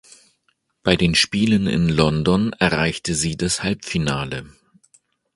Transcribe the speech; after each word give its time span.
Bei 0.81 0.95
den 0.95 1.13
Spielen 1.13 1.67
in 1.67 1.87
London 1.87 2.53
erreichte 2.53 3.13
sie 3.13 3.37
das 3.37 3.61
Halbfinale. 3.61 4.51